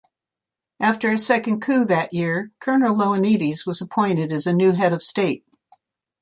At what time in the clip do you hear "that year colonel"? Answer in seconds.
1.85-2.95